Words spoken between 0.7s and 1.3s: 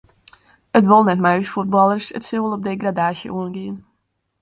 It wol net